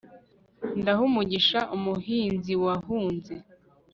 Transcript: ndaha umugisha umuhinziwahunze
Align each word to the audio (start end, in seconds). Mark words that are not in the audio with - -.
ndaha 0.79 1.01
umugisha 1.09 1.59
umuhinziwahunze 1.75 3.33